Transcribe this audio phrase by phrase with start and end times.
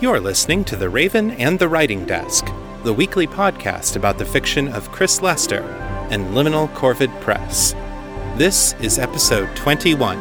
[0.00, 2.50] You're listening to The Raven and the Writing Desk,
[2.84, 5.60] the weekly podcast about the fiction of Chris Lester
[6.10, 7.74] and Liminal Corvid Press.
[8.38, 10.16] This is episode 21.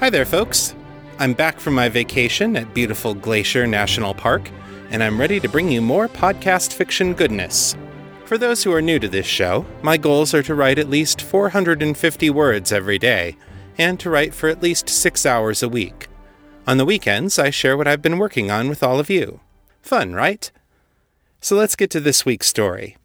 [0.00, 0.74] Hi there, folks.
[1.20, 4.50] I'm back from my vacation at beautiful Glacier National Park,
[4.90, 7.76] and I'm ready to bring you more podcast fiction goodness.
[8.24, 11.22] For those who are new to this show, my goals are to write at least
[11.22, 13.36] 450 words every day,
[13.78, 16.08] and to write for at least six hours a week.
[16.66, 19.40] On the weekends, I share what I've been working on with all of you.
[19.82, 20.50] Fun, right?
[21.40, 22.96] So let's get to this week's story.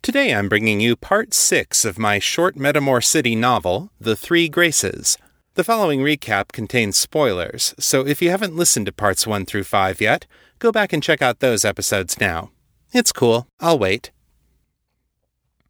[0.00, 5.18] Today I'm bringing you part six of my short Metamor City novel, The Three Graces.
[5.54, 10.00] The following recap contains spoilers, so if you haven't listened to parts one through five
[10.00, 10.24] yet,
[10.60, 12.52] go back and check out those episodes now.
[12.94, 13.48] It's cool.
[13.60, 14.10] I'll wait.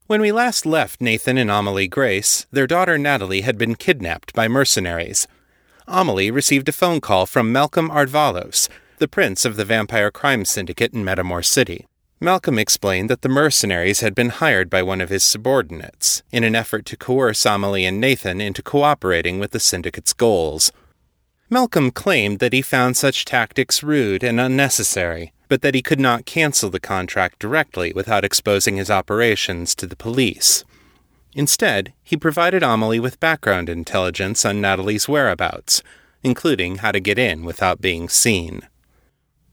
[0.09, 4.49] When we last left Nathan and Amelie Grace, their daughter Natalie had been kidnapped by
[4.49, 5.29] mercenaries.
[5.87, 10.95] Amelie received a phone call from Malcolm Ardvalos, the prince of the vampire crime syndicate
[10.95, 11.85] in Metamor City.
[12.21, 16.55] Malcolm explained that the mercenaries had been hired by one of his subordinates in an
[16.55, 20.73] effort to coerce Amelie and Nathan into cooperating with the syndicate's goals.
[21.51, 26.27] Malcolm claimed that he found such tactics rude and unnecessary, but that he could not
[26.27, 30.65] cancel the contract directly without exposing his operations to the police.
[31.35, 35.83] Instead, he provided Amelie with background intelligence on Natalie's whereabouts,
[36.23, 38.63] including how to get in without being seen.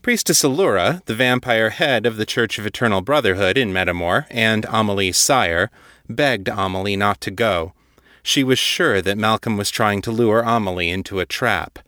[0.02, 5.18] Priestess Allura, the vampire head of the Church of Eternal Brotherhood in Metamor, and Amelie's
[5.18, 5.72] sire,
[6.08, 7.74] begged Amelie not to go.
[8.22, 11.80] She was sure that Malcolm was trying to lure Amelie into a trap.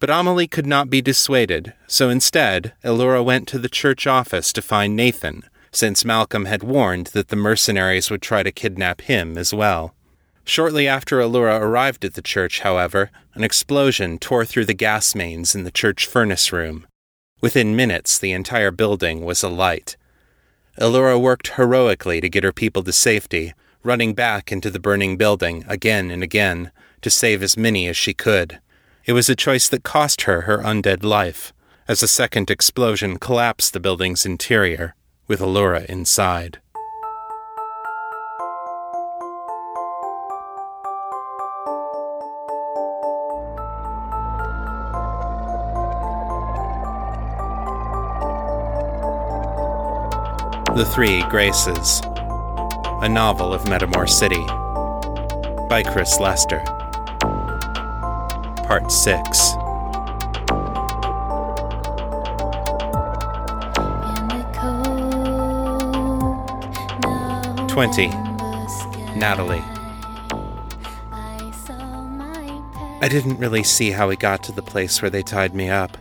[0.00, 4.62] But Amelie could not be dissuaded, so instead, Allura went to the church office to
[4.62, 9.52] find Nathan, since Malcolm had warned that the mercenaries would try to kidnap him as
[9.52, 9.94] well.
[10.44, 15.54] Shortly after Allura arrived at the church, however, an explosion tore through the gas mains
[15.54, 16.86] in the church furnace room.
[17.42, 19.98] Within minutes, the entire building was alight.
[20.78, 23.52] Allura worked heroically to get her people to safety,
[23.82, 28.14] running back into the burning building again and again to save as many as she
[28.14, 28.60] could.
[29.06, 31.54] It was a choice that cost her her undead life,
[31.88, 34.94] as a second explosion collapsed the building's interior,
[35.26, 36.58] with Allura inside.
[50.76, 52.02] The Three Graces,
[53.02, 54.44] a novel of Metamor City,
[55.68, 56.62] by Chris Lester.
[58.70, 59.54] Part 6.
[67.66, 68.06] Twenty.
[69.18, 69.58] Natalie.
[73.00, 75.98] I didn't really see how we got to the place where they tied me up.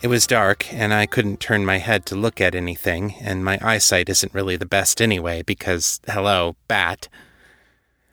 [0.00, 3.58] It was dark, and I couldn't turn my head to look at anything, and my
[3.60, 7.08] eyesight isn't really the best anyway, because, hello, bat.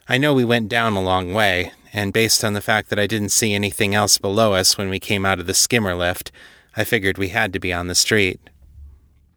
[0.10, 3.08] I know we went down a long way, and based on the fact that I
[3.08, 6.30] didn't see anything else below us when we came out of the skimmer lift,
[6.76, 8.38] I figured we had to be on the street.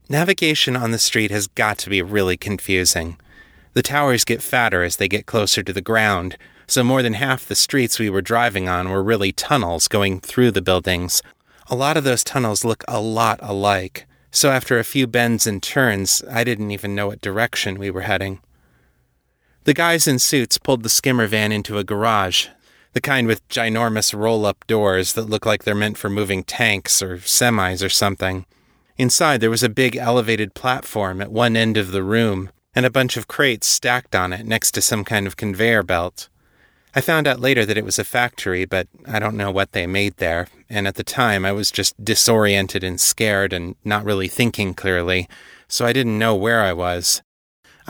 [0.08, 3.16] Navigation on the street has got to be really confusing.
[3.74, 6.36] The towers get fatter as they get closer to the ground,
[6.66, 10.50] so more than half the streets we were driving on were really tunnels going through
[10.50, 11.22] the buildings.
[11.68, 15.62] A lot of those tunnels look a lot alike, so after a few bends and
[15.62, 18.40] turns, I didn't even know what direction we were heading.
[19.68, 22.46] The guys in suits pulled the skimmer van into a garage,
[22.94, 27.02] the kind with ginormous roll up doors that look like they're meant for moving tanks
[27.02, 28.46] or semis or something.
[28.96, 32.90] Inside, there was a big elevated platform at one end of the room, and a
[32.90, 36.30] bunch of crates stacked on it next to some kind of conveyor belt.
[36.94, 39.86] I found out later that it was a factory, but I don't know what they
[39.86, 44.28] made there, and at the time I was just disoriented and scared and not really
[44.28, 45.28] thinking clearly,
[45.68, 47.20] so I didn't know where I was.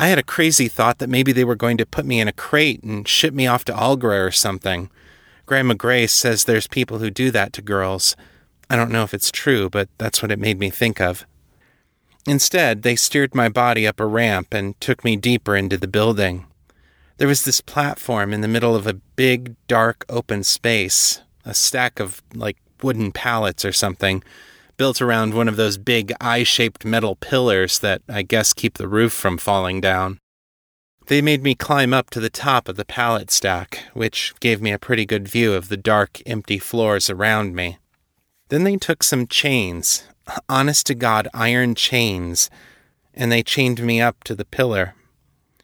[0.00, 2.32] I had a crazy thought that maybe they were going to put me in a
[2.32, 4.90] crate and ship me off to Algra or something.
[5.44, 8.14] Grandma Grace says there's people who do that to girls.
[8.70, 11.26] I don't know if it's true, but that's what it made me think of.
[12.28, 16.46] Instead, they steered my body up a ramp and took me deeper into the building.
[17.16, 21.98] There was this platform in the middle of a big, dark, open space, a stack
[21.98, 24.22] of, like, wooden pallets or something,
[24.78, 28.88] built around one of those big eye shaped metal pillars that I guess keep the
[28.88, 30.20] roof from falling down.
[31.08, 34.72] They made me climb up to the top of the pallet stack, which gave me
[34.72, 37.78] a pretty good view of the dark, empty floors around me.
[38.50, 40.04] Then they took some chains,
[40.48, 42.50] honest to God iron chains,
[43.14, 44.94] and they chained me up to the pillar.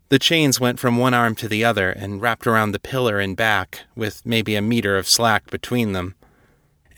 [0.09, 3.37] The chains went from one arm to the other and wrapped around the pillar and
[3.37, 6.15] back, with maybe a meter of slack between them.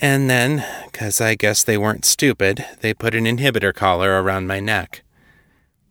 [0.01, 4.61] And then, 'cause I guess they weren't stupid, they put an inhibitor collar around my
[4.61, 5.03] neck.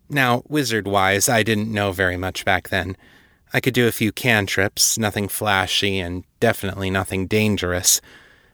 [0.09, 2.95] Now, wizard wise, I didn't know very much back then.
[3.51, 8.01] I could do a few cantrips, nothing flashy, and definitely nothing dangerous.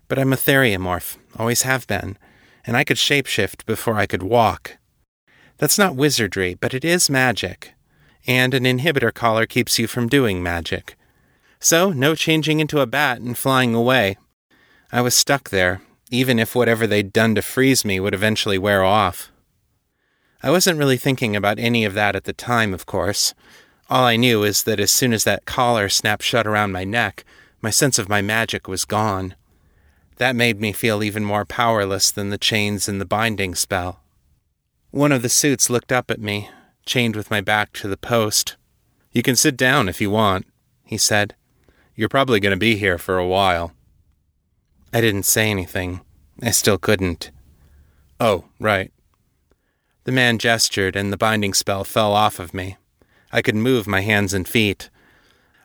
[0.08, 2.18] But I'm a theriomorph, always have been,
[2.66, 4.78] and I could shapeshift before I could walk.
[5.58, 7.74] That's not wizardry, but it is magic.
[8.26, 10.96] And an inhibitor collar keeps you from doing magic.
[11.60, 14.18] So, no changing into a bat and flying away.
[14.92, 18.84] I was stuck there, even if whatever they'd done to freeze me would eventually wear
[18.84, 19.32] off.
[20.44, 23.34] I wasn't really thinking about any of that at the time, of course.
[23.90, 27.24] All I knew is that as soon as that collar snapped shut around my neck,
[27.62, 29.36] my sense of my magic was gone.
[30.18, 34.02] That made me feel even more powerless than the chains and the binding spell.
[34.90, 36.50] One of the suits looked up at me,
[36.86, 38.58] chained with my back to the post.
[39.14, 40.48] You can sit down if you want,
[40.84, 41.36] he said.
[41.96, 43.74] You're probably going to be here for a while.
[44.94, 46.02] I didn't say anything.
[46.42, 47.32] I still couldn't.
[48.20, 48.92] Oh, right.
[50.04, 52.78] The man gestured, and the binding spell fell off of me.
[53.32, 54.90] I could move my hands and feet.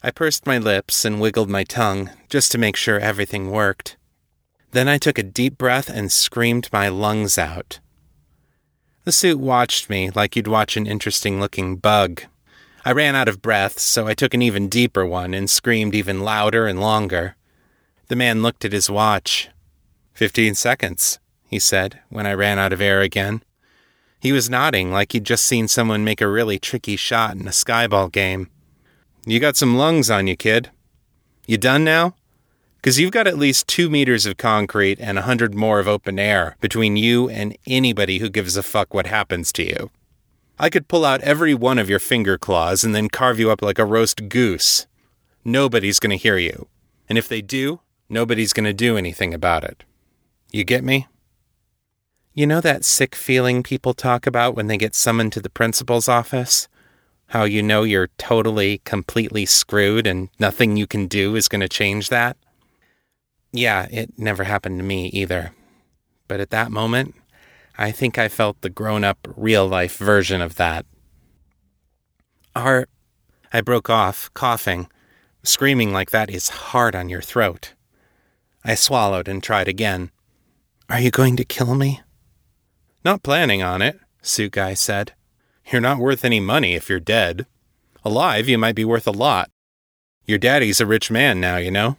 [0.03, 3.97] I pursed my lips and wiggled my tongue, just to make sure everything worked.
[4.71, 7.81] Then I took a deep breath and screamed my lungs out.
[9.05, 12.23] The suit watched me like you'd watch an interesting looking bug.
[12.85, 16.21] I ran out of breath, so I took an even deeper one and screamed even
[16.21, 17.37] louder and longer.
[18.09, 19.49] The man looked at his watch.
[20.13, 21.19] Fifteen seconds,
[21.49, 23.43] he said, when I ran out of air again.
[24.21, 27.51] He was nodding like he'd just seen someone make a really tricky shot in a
[27.51, 28.49] skyball game.
[29.27, 30.71] You got some lungs on you, kid.
[31.47, 32.15] You done now?
[32.77, 36.19] Because you've got at least two meters of concrete and a hundred more of open
[36.19, 39.91] air between you and anybody who gives a fuck what happens to you.
[40.59, 43.63] I could pull out every one of your finger claws and then carve you up
[43.63, 44.87] like a roast goose.
[45.45, 46.69] Nobody's going to hear you.
[47.09, 49.85] And if they do, nobody's going to do anything about it.
[50.53, 51.07] You get me?
[52.35, 56.09] You know that sick feeling people talk about when they get summoned to the principal's
[56.09, 56.69] office?
[57.29, 61.69] How you know you're totally, completely screwed and nothing you can do is going to
[61.69, 62.37] change that?
[63.53, 65.53] Yeah, it never happened to me either.
[66.29, 67.15] But at that moment,
[67.79, 70.87] I think I felt the grown up, real life version of that.
[72.55, 72.87] Are.
[73.53, 74.89] I broke off, coughing.
[75.43, 77.73] Screaming like that is hard on your throat.
[78.69, 80.11] I swallowed and tried again.
[80.91, 82.01] Are you going to kill me?
[83.05, 84.01] Not planning on it,
[84.51, 85.13] Guy said.
[85.71, 87.47] You're not worth any money if you're dead.
[88.05, 89.51] Alive, you might be worth a lot.
[90.25, 91.97] Your daddy's a rich man now, you know.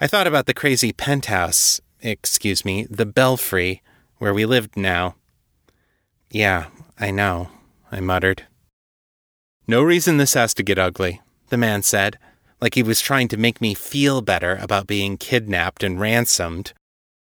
[0.00, 3.82] I thought about the crazy penthouse, excuse me, the belfry,
[4.18, 5.16] where we lived now.
[6.30, 6.66] Yeah,
[7.00, 7.48] I know,
[7.90, 8.44] I muttered.
[9.66, 12.16] No reason this has to get ugly, the man said,
[12.62, 16.72] like he was trying to make me feel better about being kidnapped and ransomed.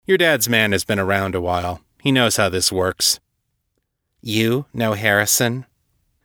[0.06, 1.80] Your dad's man has been around a while.
[2.02, 3.22] He knows how this works.
[4.22, 5.66] You know Harrison?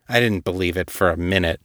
[0.09, 1.61] I didn't believe it for a minute.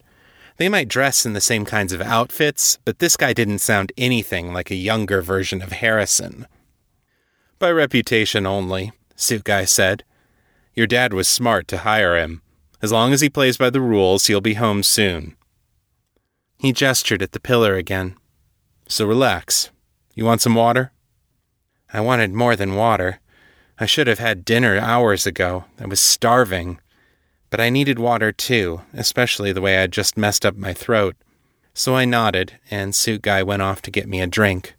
[0.58, 4.52] They might dress in the same kinds of outfits, but this guy didn't sound anything
[4.52, 6.46] like a younger version of Harrison.
[7.58, 10.04] By reputation only, Suit Guy said.
[10.74, 12.42] Your dad was smart to hire him.
[12.80, 15.34] As long as he plays by the rules, he'll be home soon.
[16.58, 18.16] He gestured at the pillar again.
[18.88, 19.70] So relax.
[20.14, 20.92] You want some water?
[21.92, 23.20] I wanted more than water.
[23.78, 25.64] I should have had dinner hours ago.
[25.80, 26.80] I was starving.
[27.50, 31.16] But I needed water too, especially the way I'd just messed up my throat.
[31.72, 34.76] So I nodded, and Suit Guy went off to get me a drink.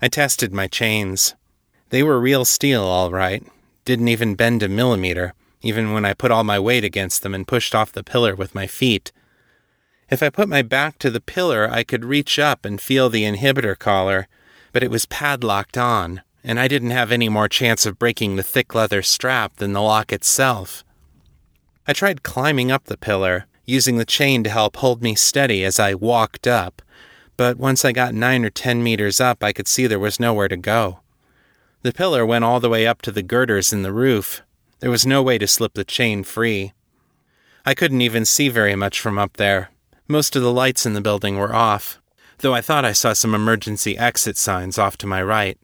[0.00, 1.34] I tested my chains.
[1.90, 3.44] They were real steel, all right.
[3.84, 7.46] Didn't even bend a millimeter, even when I put all my weight against them and
[7.46, 9.12] pushed off the pillar with my feet.
[10.10, 13.24] If I put my back to the pillar, I could reach up and feel the
[13.24, 14.26] inhibitor collar,
[14.72, 18.42] but it was padlocked on and I didn't have any more chance of breaking the
[18.42, 20.84] thick leather strap than the lock itself.
[21.86, 25.78] I tried climbing up the pillar, using the chain to help hold me steady as
[25.78, 26.82] I walked up,
[27.36, 30.48] but once I got nine or ten meters up, I could see there was nowhere
[30.48, 31.00] to go.
[31.82, 34.42] The pillar went all the way up to the girders in the roof.
[34.80, 36.72] There was no way to slip the chain free.
[37.64, 39.70] I couldn't even see very much from up there.
[40.10, 42.00] Most of the lights in the building were off,
[42.38, 45.56] though I thought I saw some emergency exit signs off to my right.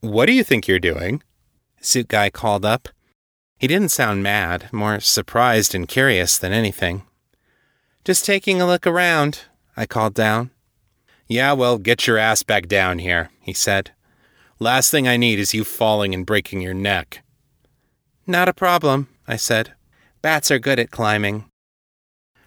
[0.00, 1.22] What do you think you're doing?
[1.80, 2.90] Suit Guy called up.
[3.56, 7.04] He didn't sound mad, more surprised and curious than anything.
[8.04, 9.46] Just taking a look around,
[9.78, 10.50] I called down.
[11.26, 13.92] Yeah, well, get your ass back down here, he said.
[14.58, 17.22] Last thing I need is you falling and breaking your neck.
[18.26, 19.72] Not a problem, I said.
[20.20, 21.46] Bats are good at climbing.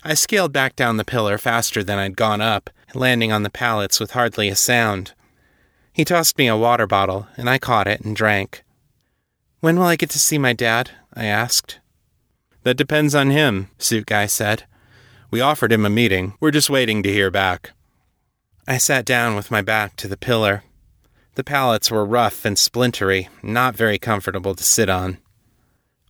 [0.08, 4.00] I scaled back down the pillar faster than I'd gone up, landing on the pallets
[4.00, 5.14] with hardly a sound.
[5.92, 8.64] He tossed me a water bottle, and I caught it and drank.
[9.62, 10.92] When will I get to see my dad?
[11.16, 11.80] I asked.
[12.62, 14.66] That depends on him, Suit Guy said.
[15.32, 16.36] We offered him a meeting.
[16.40, 17.72] We're just waiting to hear back.
[18.68, 20.64] I sat down with my back to the pillar.
[21.34, 25.18] The pallets were rough and splintery, not very comfortable to sit on.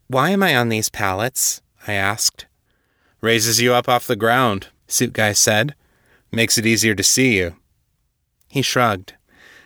[0.07, 1.61] Why am I on these pallets?
[1.87, 2.45] I asked.
[3.25, 5.73] Raises you up off the ground, Suit Guy said.
[6.31, 7.55] Makes it easier to see you.
[8.49, 9.15] He shrugged.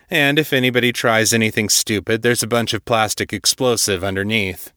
[0.08, 4.72] And if anybody tries anything stupid, there's a bunch of plastic explosive underneath.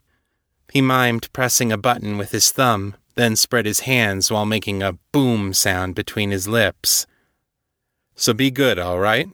[0.74, 5.00] He mimed pressing a button with his thumb, then spread his hands while making a
[5.14, 7.08] boom sound between his lips.
[8.16, 9.30] So be good, all right?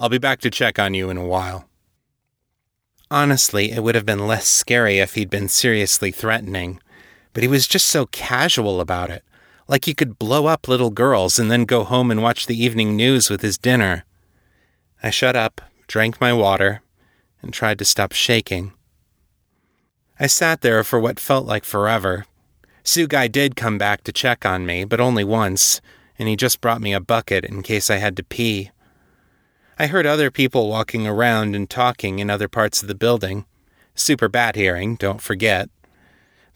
[0.00, 1.68] I'll be back to check on you in a while.
[3.08, 6.80] Honestly, it would have been less scary if he'd been seriously threatening
[7.34, 9.24] but he was just so casual about it,
[9.68, 12.96] like he could blow up little girls and then go home and watch the evening
[12.96, 14.04] news with his dinner.
[15.02, 16.80] I shut up, drank my water,
[17.42, 18.72] and tried to stop shaking.
[20.18, 22.24] I sat there for what felt like forever.
[22.84, 25.80] Suit Guy did come back to check on me, but only once,
[26.18, 28.70] and he just brought me a bucket in case I had to pee.
[29.76, 33.44] I heard other people walking around and talking in other parts of the building.
[33.96, 35.68] Super bad hearing, don't forget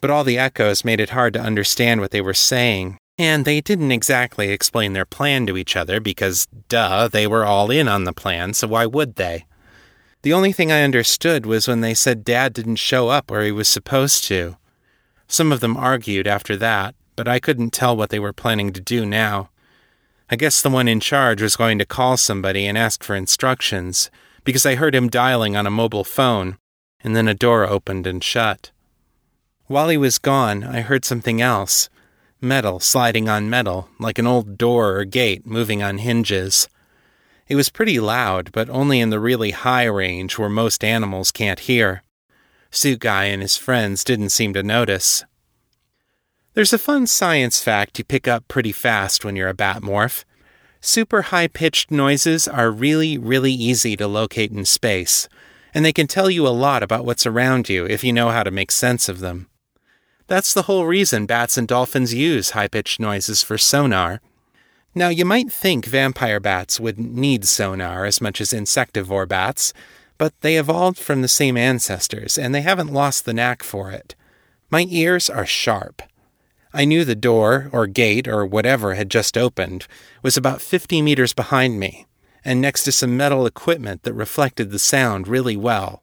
[0.01, 3.61] but all the echoes made it hard to understand what they were saying, and they
[3.61, 8.05] didn't exactly explain their plan to each other because, duh, they were all in on
[8.05, 9.45] the plan, so why would they?
[10.23, 13.53] The only thing I understood was when they said Dad didn't show up where he
[13.53, 14.57] was supposed to.
[15.27, 18.81] Some of them argued after that, but I couldn't tell what they were planning to
[18.81, 19.51] do now.
[20.31, 24.11] I guess the one in charge was going to call somebody and ask for instructions,
[24.45, 26.59] because I heard him dialing on a mobile phone,
[27.01, 28.71] and then a door opened and shut.
[29.69, 31.91] While he was gone, I heard something else
[32.41, 36.69] metal sliding on metal, like an old door or gate moving on hinges.
[37.49, 41.61] It was pretty loud, but only in the really high range where most animals can't
[41.61, 42.03] hear.
[42.99, 45.25] Guy and his friends didn't seem to notice.
[46.55, 50.25] There's a fun science fact you pick up pretty fast when you're a Batmorph.
[50.81, 55.29] Super high pitched noises are really, really easy to locate in space,
[55.75, 58.43] and they can tell you a lot about what's around you if you know how
[58.43, 59.49] to make sense of them.
[60.29, 64.21] That's the whole reason bats and dolphins use high pitched noises for sonar.
[64.95, 69.73] Now, you might think vampire bats wouldn't need sonar as much as insectivore bats,
[70.19, 74.15] but they evolved from the same ancestors and they haven't lost the knack for it.
[74.71, 76.03] My ears are sharp.
[76.75, 79.87] I knew the door, or gate, or whatever had just opened,
[80.23, 82.07] was about 50 meters behind me,
[82.45, 86.03] and next to some metal equipment that reflected the sound really well.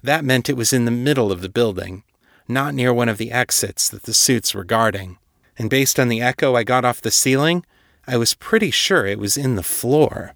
[0.00, 2.04] That meant it was in the middle of the building,
[2.52, 5.18] not near one of the exits that the suits were guarding.
[5.58, 7.64] And based on the echo I got off the ceiling,
[8.06, 10.34] I was pretty sure it was in the floor.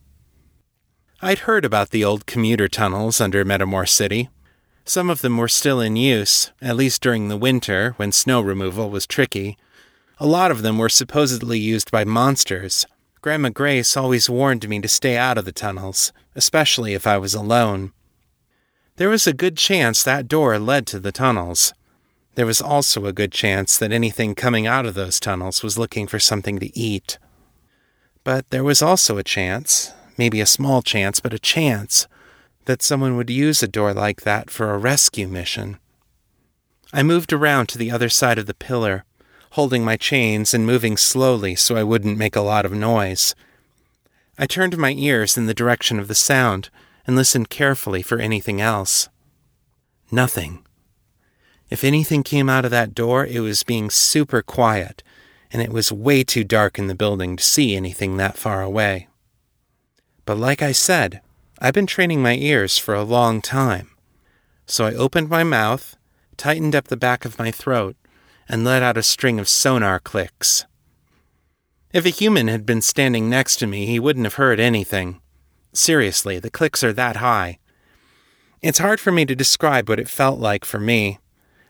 [1.23, 4.29] I'd heard about the old commuter tunnels under Metamor City.
[4.85, 8.91] Some of them were still in use, at least during the winter when snow removal
[8.91, 9.57] was tricky.
[10.19, 12.87] A lot of them were supposedly used by monsters.
[13.21, 17.35] Grandma Grace always warned me to stay out of the tunnels, especially if I was
[17.35, 17.93] alone.
[18.97, 21.75] There was a good chance that door led to the tunnels.
[22.37, 26.07] There was also a good chance that anything coming out of those tunnels was looking
[26.07, 27.19] for something to eat.
[28.25, 32.07] But there was also a chance, maybe a small chance, but a chance,
[32.67, 35.79] that someone would use a door like that for a rescue mission.
[36.93, 39.05] I moved around to the other side of the pillar,
[39.53, 43.35] holding my chains and moving slowly so I wouldn't make a lot of noise.
[44.39, 46.69] I turned my ears in the direction of the sound
[47.07, 49.09] and listened carefully for anything else.
[50.11, 50.66] Nothing.
[51.69, 55.03] If anything came out of that door, it was being super quiet,
[55.53, 59.09] and it was way too dark in the building to see anything that far away.
[60.25, 61.21] But like I said,
[61.59, 63.91] I've been training my ears for a long time.
[64.67, 65.97] So I opened my mouth,
[66.37, 67.97] tightened up the back of my throat,
[68.49, 70.67] and let out a string of sonar clicks.
[71.93, 75.21] If a human had been standing next to me, he wouldn't have heard anything.
[75.73, 77.59] Seriously, the clicks are that high.
[78.61, 81.19] It's hard for me to describe what it felt like for me.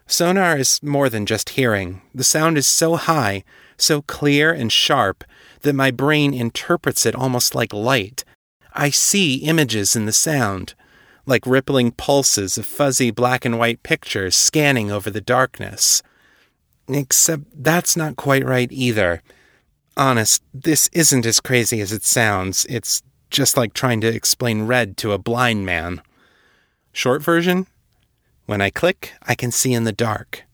[0.06, 2.00] Sonar is more than just hearing.
[2.14, 3.42] The sound is so high,
[3.76, 5.24] so clear and sharp,
[5.62, 8.24] that my brain interprets it almost like light.
[8.72, 10.74] I see images in the sound,
[11.26, 16.02] like rippling pulses of fuzzy black and white pictures scanning over the darkness.
[16.88, 19.22] Except that's not quite right either.
[19.96, 22.64] Honest, this isn't as crazy as it sounds.
[22.68, 26.00] It's just like trying to explain red to a blind man.
[26.92, 27.66] Short version
[28.46, 30.44] when I click, I can see in the dark.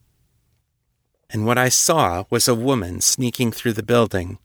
[1.32, 4.38] and what I saw was a woman sneaking through the building,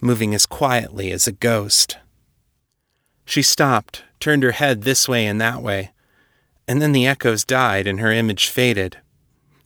[0.00, 1.98] moving as quietly as a ghost.
[3.24, 5.90] She stopped, turned her head this way and that way,
[6.68, 8.98] and then the echoes died and her image faded.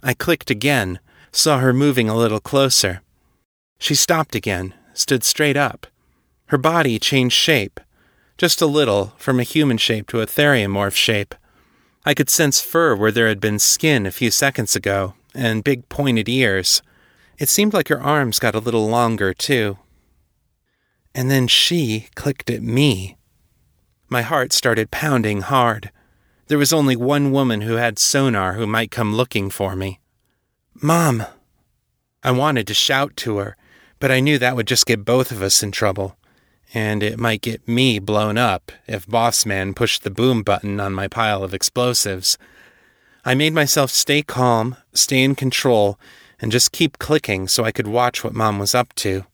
[0.03, 0.99] I clicked again,
[1.31, 3.03] saw her moving a little closer.
[3.79, 5.87] She stopped again, stood straight up.
[6.47, 7.81] Her body changed shape,
[8.39, 11.35] just a little, from a human shape to a theriomorph shape.
[12.05, 15.89] I could sense fur where there had been skin a few seconds ago, and big
[15.89, 16.83] pointed ears.
[17.39, 19.79] It seemed like her arms got a little longer, too.
[21.15, 23.17] And then she clicked at me.
[24.09, 25.91] My heart started pounding hard.
[26.49, 30.01] There was only one woman who had sonar who might come looking for me.
[30.75, 31.25] Mom!
[32.25, 33.57] I wanted to shout to her,
[34.01, 36.17] but I knew that would just get both of us in trouble.
[36.75, 41.09] And it might get me blown up if Bossman pushed the boom button on my
[41.09, 42.39] pile of explosives.
[43.25, 45.99] I made myself stay calm, stay in control,
[46.41, 49.27] and just keep clicking so I could watch what Mom was up to.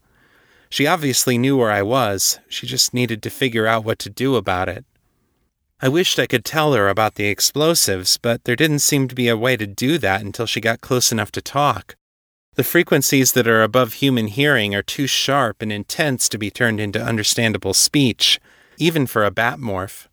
[0.69, 4.37] She obviously knew where I was, she just needed to figure out what to do
[4.37, 4.85] about it.
[5.81, 9.29] I wished I could tell her about the explosives, but there didn't seem to be
[9.29, 11.97] a way to do that until she got close enough to talk.
[12.59, 16.81] The frequencies that are above human hearing are too sharp and intense to be turned
[16.81, 18.41] into understandable speech,
[18.79, 20.09] even for a Batmorph.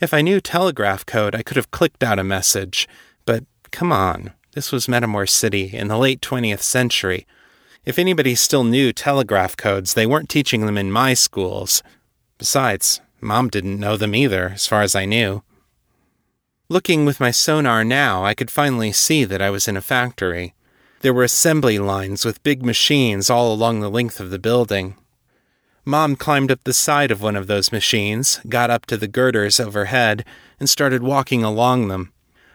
[0.00, 2.88] If I knew telegraph code, I could have clicked out a message,
[3.24, 7.28] but come on, this was Metamor City in the late 20th century.
[7.84, 11.84] If anybody still knew telegraph codes, they weren't teaching them in my schools.
[12.38, 15.44] Besides, Mom didn't know them either, as far as I knew.
[16.68, 20.54] Looking with my sonar now, I could finally see that I was in a factory.
[21.00, 24.96] There were assembly lines with big machines all along the length of the building.
[25.84, 29.60] Mom climbed up the side of one of those machines, got up to the girders
[29.60, 30.24] overhead,
[30.58, 32.12] and started walking along them.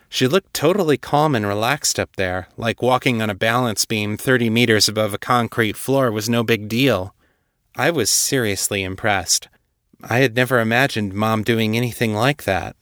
[0.09, 4.49] She looked totally calm and relaxed up there, like walking on a balance beam 30
[4.51, 7.15] meters above a concrete floor was no big deal.
[7.75, 9.47] I was seriously impressed.
[10.03, 12.75] I had never imagined Mom doing anything like that.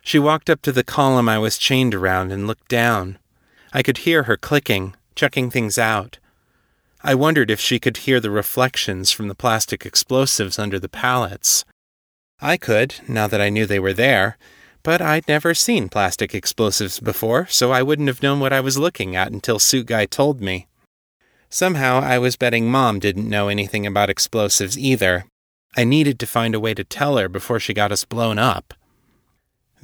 [0.00, 3.18] She walked up to the column I was chained around and looked down.
[3.74, 6.18] I could hear her clicking, checking things out.
[7.02, 11.64] I wondered if she could hear the reflections from the plastic explosives under the pallets.
[12.40, 14.38] I could, now that I knew they were there,
[14.84, 18.78] but I'd never seen plastic explosives before, so I wouldn't have known what I was
[18.78, 20.66] looking at until Suit Guy told me.
[21.50, 25.24] Somehow I was betting Mom didn't know anything about explosives either,
[25.76, 28.74] I needed to find a way to tell her before she got us blown up.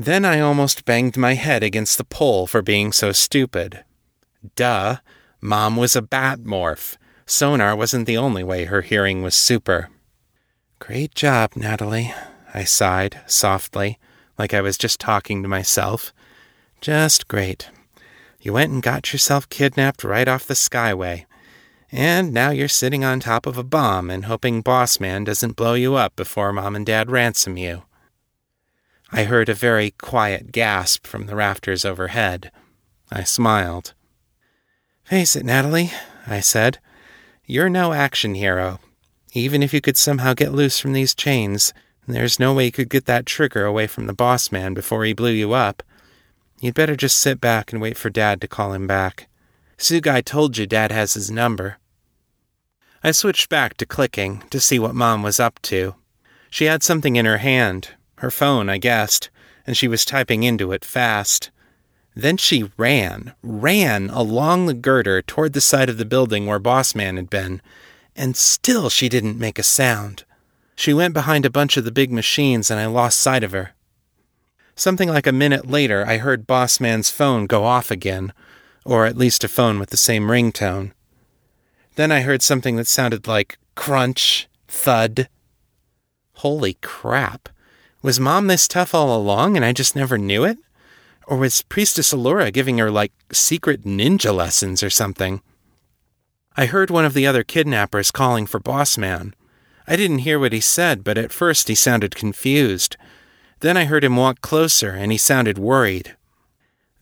[0.01, 3.85] Then I almost banged my head against the pole for being so stupid.
[4.57, 4.97] Duh,
[5.43, 6.97] Mom was a bat morph.
[7.27, 9.91] Sonar wasn't the only way her hearing was super.
[10.79, 12.15] Great job, Natalie,
[12.55, 13.99] I sighed softly,
[14.39, 16.15] like I was just talking to myself.
[16.81, 17.69] Just great.
[18.41, 21.27] You went and got yourself kidnapped right off the Skyway.
[21.93, 25.97] And now you're sitting on top of a bomb and hoping Bossman doesn't blow you
[25.97, 27.83] up before Mom and Dad ransom you.
[29.13, 32.53] I heard a very quiet gasp from the rafters overhead.
[33.11, 33.93] I smiled.
[35.05, 35.91] Face it, Natalie,
[36.27, 36.79] I said.
[37.45, 38.79] You're no action hero.
[39.33, 41.73] Even if you could somehow get loose from these chains,
[42.07, 45.13] there's no way you could get that trigger away from the boss man before he
[45.13, 45.83] blew you up.
[46.61, 49.29] You'd better just sit back and wait for Dad to call him back.
[49.77, 51.79] Suit Guy told you Dad has his number.
[53.03, 55.95] I switched back to clicking to see what Mom was up to.
[56.51, 59.31] She had something in her hand, her phone, I guessed,
[59.67, 61.51] and she was typing into it fast.
[62.15, 67.17] Then she ran, ran along the girder toward the side of the building where Bossman
[67.17, 67.63] had been,
[68.15, 70.25] and still she didn't make a sound.
[70.75, 73.73] She went behind a bunch of the big machines and I lost sight of her.
[74.75, 78.33] Something like a minute later, I heard Bossman's phone go off again,
[78.85, 80.93] or at least a phone with the same ringtone.
[81.97, 85.29] Then I heard something that sounded like crunch, thud.
[86.35, 87.49] Holy crap.
[88.03, 90.59] Was Mom this tough all along and I just never knew it?
[91.27, 95.43] Or was Priestess Allura giving her, like, secret ninja lessons or something?
[96.57, 99.35] I heard one of the other kidnappers calling for Bossman.
[99.87, 102.97] I didn't hear what he said, but at first he sounded confused.
[103.61, 106.17] Then I heard him walk closer and he sounded worried.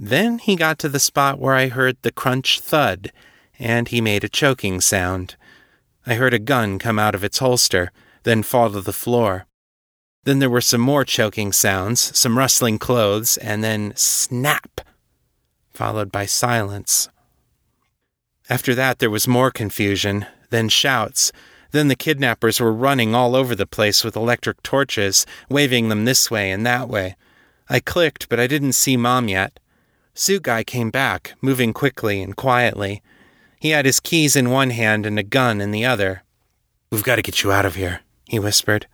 [0.00, 3.12] Then he got to the spot where I heard the crunch thud,
[3.58, 5.36] and he made a choking sound.
[6.06, 7.92] I heard a gun come out of its holster,
[8.24, 9.46] then fall to the floor.
[10.28, 14.82] Then there were some more choking sounds, some rustling clothes, and then snap,
[15.72, 17.08] followed by silence.
[18.50, 21.32] After that, there was more confusion, then shouts.
[21.70, 26.30] Then the kidnappers were running all over the place with electric torches, waving them this
[26.30, 27.16] way and that way.
[27.70, 29.58] I clicked, but I didn't see Mom yet.
[30.42, 33.00] Guy came back, moving quickly and quietly.
[33.60, 36.22] He had his keys in one hand and a gun in the other.
[36.92, 38.88] We've got to get you out of here, he whispered.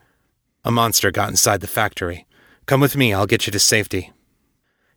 [0.64, 2.26] A monster got inside the factory.
[2.66, 4.12] Come with me, I'll get you to safety.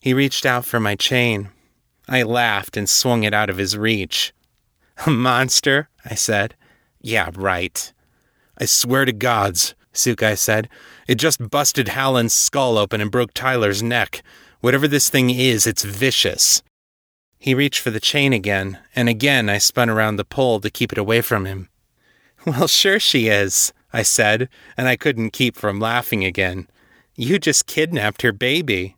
[0.02, 1.50] He reached out for my chain.
[2.08, 4.34] I laughed and swung it out of his reach.
[5.06, 5.90] A monster?
[6.06, 6.56] I said.
[7.02, 7.92] Yeah, right.
[8.58, 10.70] I swear to gods, Suit Guy said.
[11.08, 14.24] It just busted Hallen's skull open and broke Tyler's neck.
[14.62, 16.64] Whatever this thing is, it's vicious.
[17.40, 20.92] He reached for the chain again, and again I spun around the pole to keep
[20.92, 21.70] it away from him.
[22.46, 26.68] Well, sure she is, I said, and I couldn't keep from laughing again.
[27.16, 28.96] You just kidnapped her baby.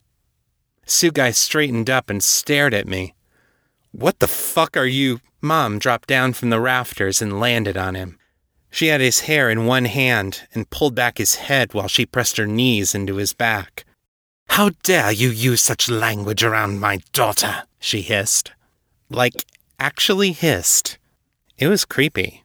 [0.86, 3.14] Suit Guy straightened up and stared at me.
[3.94, 5.22] What the fuck are you?
[5.40, 8.20] Mom dropped down from the rafters and landed on him.
[8.72, 12.36] She had his hair in one hand and pulled back his head while she pressed
[12.36, 13.86] her knees into his back.
[14.50, 17.64] How dare you use such language around my daughter?
[17.80, 18.52] she hissed.
[19.10, 19.46] Like,
[19.80, 20.98] actually hissed.
[21.58, 22.44] It was creepy.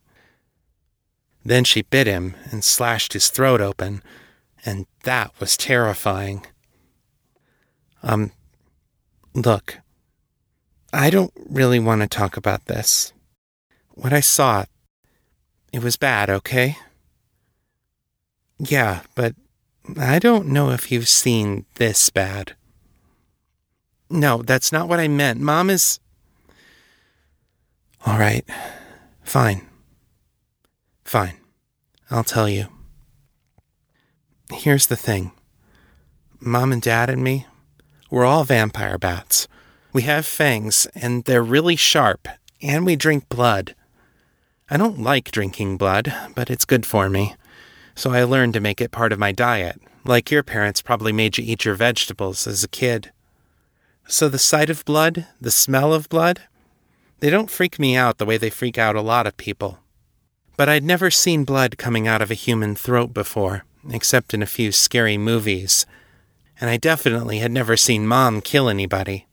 [1.45, 4.03] Then she bit him and slashed his throat open,
[4.65, 6.47] and that was terrifying.
[8.03, 8.33] Um,
[9.35, 9.79] look,
[10.93, 13.13] I don't really want to talk about this.
[13.91, 14.65] What I saw,
[15.73, 16.79] it was bad, okay?
[18.59, 19.35] Yeah, but
[19.99, 22.55] I don't know if you've seen this bad.
[24.09, 25.41] No, that's not what I meant.
[25.41, 25.99] Mom is.
[28.07, 28.45] All right.
[29.25, 29.67] Fine.
[31.15, 31.39] Fine.
[32.11, 32.67] I'll tell you.
[34.51, 35.31] Here's the thing
[36.41, 37.47] Mom and Dad and me,
[38.11, 39.47] we're all vampire bats.
[39.93, 42.27] We have fangs, and they're really sharp,
[42.61, 43.77] and we drink blood.
[44.69, 47.37] I don't like drinking blood, but it's good for me
[47.95, 51.39] so I learned to make it part of my diet, like your parents probably made
[51.39, 53.13] you eat your vegetables as a kid.
[54.09, 56.41] So the sight of blood, the smell of blood,
[57.21, 59.79] they don't freak me out the way they freak out a lot of people.
[60.57, 64.47] But I'd never seen blood coming out of a human throat before, except in a
[64.47, 65.87] few scary movies.
[66.61, 69.27] And I definitely had never seen Mom kill anybody.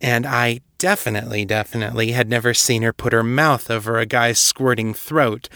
[0.00, 4.94] And I definitely, definitely had never seen her put her mouth over a guy's squirting
[4.94, 5.48] throat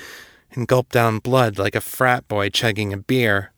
[0.53, 3.53] and gulp down blood like a frat boy chugging a beer.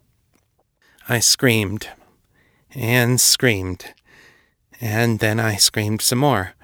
[1.08, 1.88] I screamed
[2.74, 3.94] and screamed,
[4.80, 6.55] and then I screamed some more.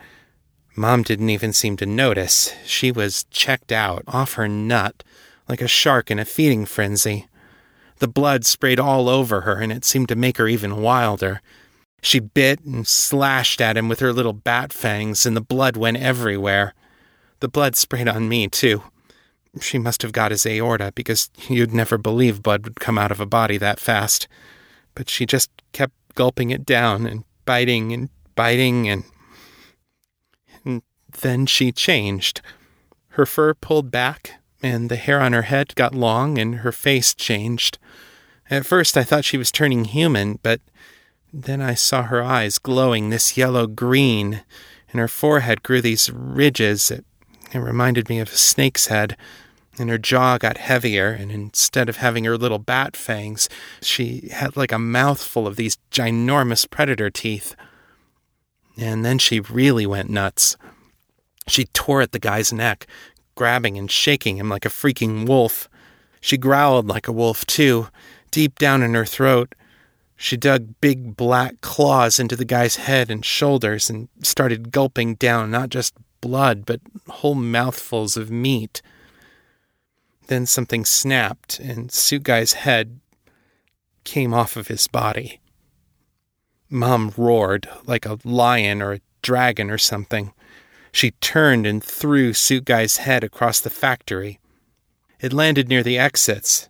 [0.74, 2.54] Mom didn't even seem to notice.
[2.64, 5.02] She was checked out, off her nut,
[5.48, 7.26] like a shark in a feeding frenzy.
[7.98, 11.42] The blood sprayed all over her, and it seemed to make her even wilder.
[12.02, 15.98] She bit and slashed at him with her little bat fangs, and the blood went
[15.98, 16.74] everywhere.
[17.40, 18.82] The blood sprayed on me, too.
[19.60, 23.20] She must have got his aorta because you'd never believe blood would come out of
[23.20, 24.26] a body that fast.
[24.94, 29.04] But she just kept gulping it down and biting and biting and.
[31.20, 32.40] Then she changed.
[33.10, 37.14] Her fur pulled back, and the hair on her head got long, and her face
[37.14, 37.78] changed.
[38.50, 40.60] At first, I thought she was turning human, but
[41.32, 44.42] then I saw her eyes glowing this yellow green,
[44.90, 46.90] and her forehead grew these ridges.
[46.90, 47.04] It,
[47.52, 49.16] it reminded me of a snake's head
[49.78, 53.48] and her jaw got heavier, and instead of having her little bat fangs,
[53.80, 57.56] she had like a mouthful of these ginormous predator teeth.
[58.76, 60.56] And then she really went nuts.
[61.48, 62.86] She tore at the guy's neck,
[63.34, 65.68] grabbing and shaking him like a freaking wolf.
[66.20, 67.88] She growled like a wolf, too,
[68.30, 69.54] deep down in her throat.
[70.16, 75.50] She dug big black claws into the guy's head and shoulders and started gulping down
[75.50, 78.82] not just blood, but whole mouthfuls of meat.
[80.28, 83.00] Then something snapped, and Suit Guy's head
[84.04, 85.40] came off of his body.
[86.70, 90.32] Mom roared like a lion or a dragon or something.
[90.92, 94.38] She turned and threw Suit Guy's head across the factory.
[95.20, 96.68] It landed near the exits.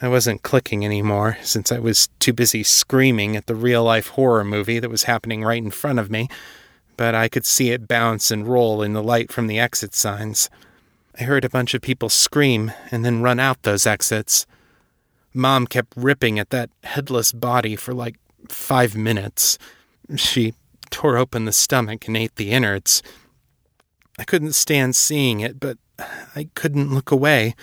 [0.00, 4.44] I wasn't clicking anymore, since I was too busy screaming at the real life horror
[4.44, 6.28] movie that was happening right in front of me,
[6.96, 10.48] but I could see it bounce and roll in the light from the exit signs.
[11.18, 14.46] I heard a bunch of people scream and then run out those exits.
[15.34, 18.16] Mom kept ripping at that headless body for like
[18.48, 19.58] five minutes.
[20.16, 20.54] She
[20.90, 23.02] tore open the stomach and ate the innards.
[24.18, 25.78] I couldn't stand seeing it, but
[26.34, 27.54] I couldn't look away.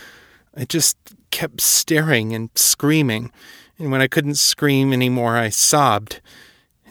[0.55, 0.97] I just
[1.31, 3.31] kept staring and screaming,
[3.77, 6.21] and when I couldn't scream anymore, I sobbed.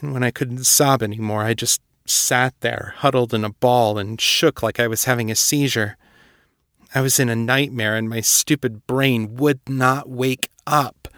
[0.01, 4.21] And when I couldn't sob anymore, I just sat there, huddled in a ball, and
[4.21, 5.97] shook like I was having a seizure.
[6.95, 11.09] I was in a nightmare and my stupid brain would not wake up.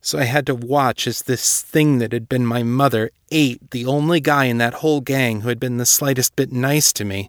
[0.00, 3.84] So I had to watch as this thing that had been my mother ate the
[3.84, 7.28] only guy in that whole gang who had been the slightest bit nice to me.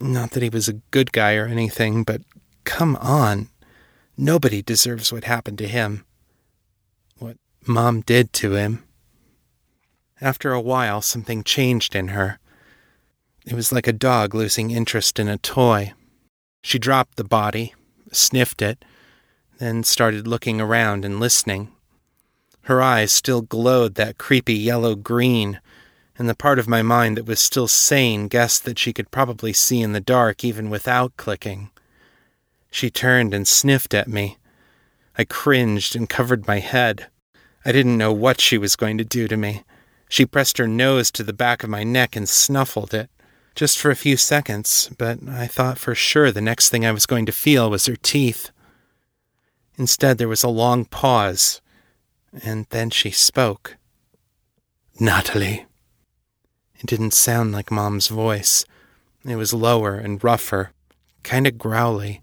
[0.00, 2.22] Not that he was a good guy or anything, but
[2.64, 3.48] come on.
[4.16, 6.04] Nobody deserves what happened to him.
[7.18, 7.36] What
[7.66, 8.84] Mom did to him.
[10.20, 12.38] After a while, something changed in her.
[13.46, 15.92] It was like a dog losing interest in a toy.
[16.62, 17.74] She dropped the body,
[18.12, 18.84] sniffed it,
[19.58, 21.70] then started looking around and listening.
[22.62, 25.60] Her eyes still glowed that creepy yellow green,
[26.20, 29.54] and the part of my mind that was still sane guessed that she could probably
[29.54, 31.70] see in the dark even without clicking.
[32.70, 34.36] She turned and sniffed at me.
[35.16, 37.06] I cringed and covered my head.
[37.64, 39.62] I didn't know what she was going to do to me.
[40.10, 43.08] She pressed her nose to the back of my neck and snuffled it.
[43.54, 47.06] Just for a few seconds, but I thought for sure the next thing I was
[47.06, 48.50] going to feel was her teeth.
[49.78, 51.62] Instead, there was a long pause,
[52.44, 53.78] and then she spoke.
[55.00, 55.64] Natalie.
[56.80, 58.64] It didn't sound like Mom's voice.
[59.24, 60.72] It was lower and rougher,
[61.22, 62.22] kind of growly.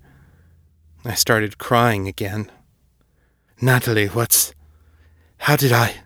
[1.06, 2.52] I started crying again.
[3.62, 4.56] Natalie, what's.
[5.38, 5.98] How did I.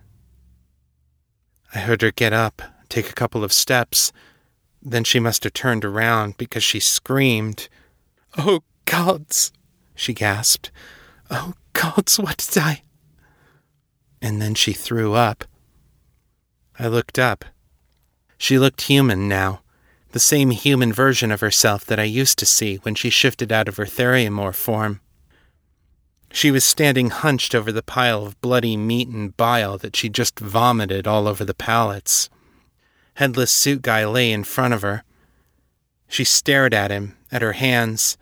[1.74, 2.60] I heard her get up,
[2.90, 4.12] take a couple of steps.
[4.82, 7.70] Then she must have turned around because she screamed.
[8.36, 9.50] Oh, gods!
[9.94, 10.70] she gasped.
[11.30, 12.82] Oh, gods, what did I.
[14.20, 15.44] And then she threw up.
[16.78, 17.46] I looked up.
[18.42, 19.60] She looked human now,
[20.10, 23.68] the same human version of herself that I used to see when she shifted out
[23.68, 25.00] of her theriomorph form.
[26.32, 30.40] She was standing hunched over the pile of bloody meat and bile that she just
[30.40, 32.28] vomited all over the pallets.
[33.14, 35.04] Headless suit guy lay in front of her.
[36.08, 38.18] She stared at him, at her hands,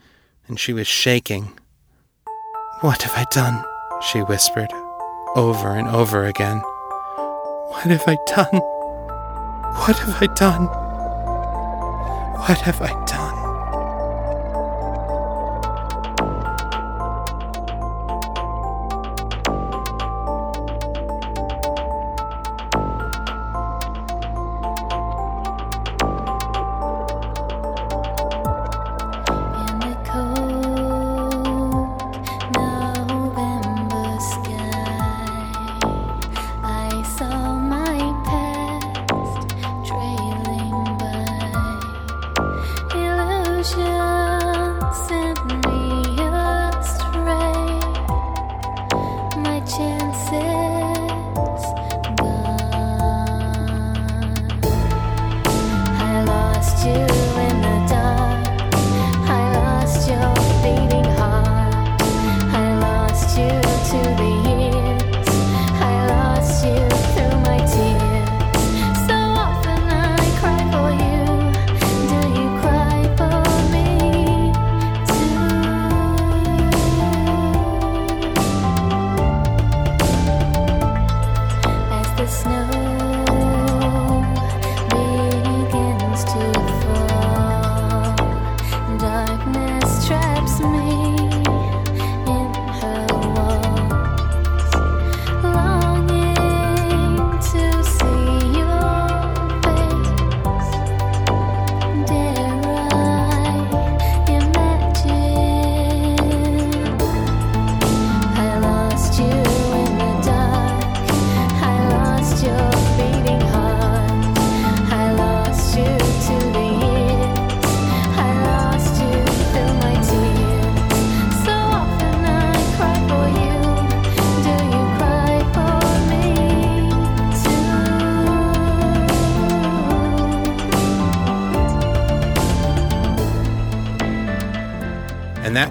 [0.46, 1.58] and she was shaking.
[2.82, 3.64] What have I done?
[4.02, 4.70] she whispered,
[5.34, 6.58] over and over again.
[6.58, 8.79] What have I done?
[9.76, 10.66] What have I done?
[12.40, 13.29] What have I done?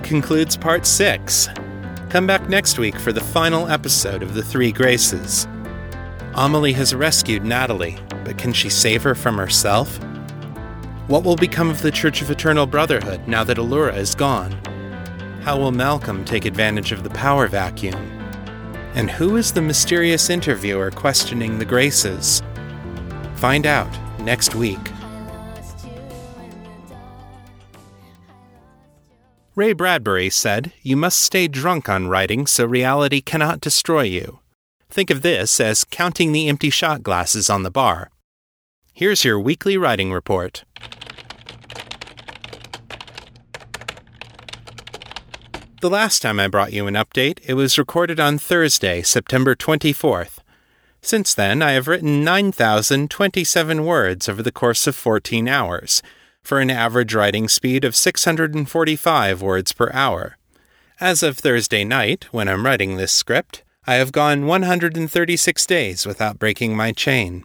[0.09, 1.47] Concludes part six.
[2.09, 5.47] Come back next week for the final episode of The Three Graces.
[6.33, 7.95] Amelie has rescued Natalie,
[8.25, 9.99] but can she save her from herself?
[11.05, 14.51] What will become of the Church of Eternal Brotherhood now that Allura is gone?
[15.43, 17.93] How will Malcolm take advantage of the power vacuum?
[18.95, 22.41] And who is the mysterious interviewer questioning the Graces?
[23.35, 24.88] Find out next week.
[29.59, 34.39] Ray Bradbury said, You must stay drunk on writing so reality cannot destroy you.
[34.89, 38.09] Think of this as counting the empty shot glasses on the bar.
[38.93, 40.63] Here's your weekly writing report.
[45.81, 50.37] The last time I brought you an update, it was recorded on Thursday, September 24th.
[51.01, 56.01] Since then, I have written 9,027 words over the course of 14 hours
[56.49, 60.35] for an average writing speed of 645 words per hour.
[60.99, 66.39] As of Thursday night, when I'm writing this script, I have gone 136 days without
[66.39, 67.43] breaking my chain.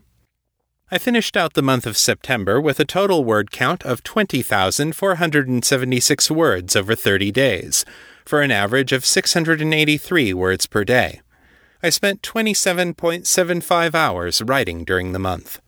[0.91, 6.75] I finished out the month of September with a total word count of 20,476 words
[6.75, 7.85] over 30 days,
[8.25, 11.21] for an average of 683 words per day.
[11.83, 15.61] I spent 27.75 hours writing during the month.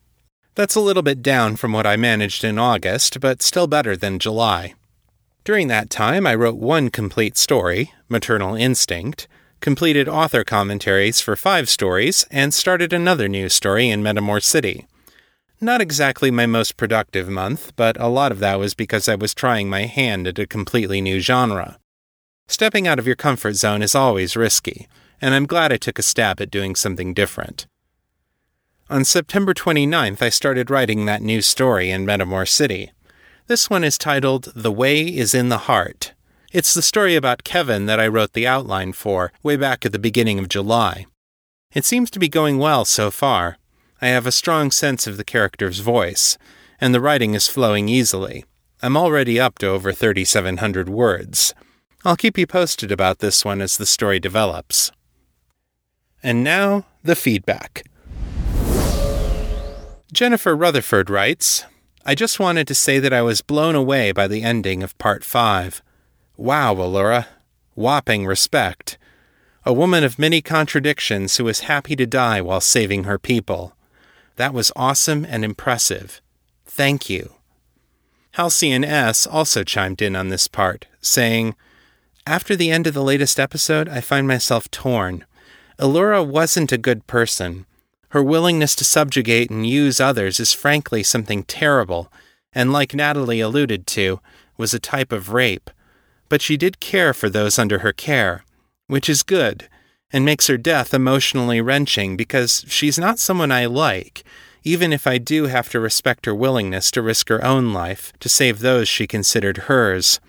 [0.56, 4.18] That's a little bit down from what I managed in August, but still better than
[4.18, 4.72] July.
[5.44, 9.28] During that time, I wrote one complete story, Maternal Instinct,
[9.60, 14.86] completed author commentaries for five stories, and started another new story in Metamor City.
[15.60, 19.34] Not exactly my most productive month, but a lot of that was because I was
[19.34, 21.78] trying my hand at a completely new genre.
[22.48, 24.88] Stepping out of your comfort zone is always risky,
[25.20, 27.66] and I'm glad I took a stab at doing something different.
[28.88, 32.92] On September 29th, I started writing that new story in Metamor City.
[33.48, 36.12] This one is titled The Way is in the Heart.
[36.52, 39.98] It's the story about Kevin that I wrote the outline for way back at the
[39.98, 41.06] beginning of July.
[41.74, 43.58] It seems to be going well so far.
[44.00, 46.38] I have a strong sense of the character's voice,
[46.80, 48.44] and the writing is flowing easily.
[48.82, 51.54] I'm already up to over 3,700 words.
[52.04, 54.92] I'll keep you posted about this one as the story develops.
[56.22, 57.82] And now, the feedback.
[60.12, 61.64] Jennifer Rutherford writes
[62.04, 65.24] I just wanted to say that I was blown away by the ending of Part
[65.24, 65.82] 5.
[66.36, 67.26] Wow, Allura.
[67.74, 68.96] Whopping respect.
[69.64, 73.74] A woman of many contradictions who was happy to die while saving her people.
[74.36, 76.20] That was awesome and impressive.
[76.64, 77.32] Thank you.
[78.34, 79.26] Halcyon S.
[79.26, 81.56] also chimed in on this part, saying,
[82.24, 85.24] After the end of the latest episode, I find myself torn.
[85.80, 87.66] Allura wasn't a good person.
[88.10, 92.12] Her willingness to subjugate and use others is frankly something terrible,
[92.52, 94.20] and like Natalie alluded to,
[94.56, 95.70] was a type of rape.
[96.28, 98.44] But she did care for those under her care,
[98.86, 99.68] which is good,
[100.12, 104.24] and makes her death emotionally wrenching because she's not someone I like,
[104.62, 108.28] even if I do have to respect her willingness to risk her own life to
[108.28, 110.20] save those she considered hers.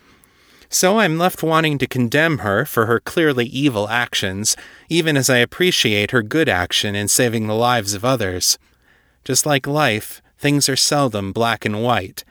[0.70, 4.56] So I'm left wanting to condemn her for her clearly evil actions,
[4.88, 8.58] even as I appreciate her good action in saving the lives of others.
[9.24, 12.24] Just like life, things are seldom black and white.